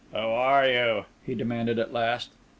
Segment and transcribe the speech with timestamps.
[0.13, 2.31] "Who are you?" he demanded at last.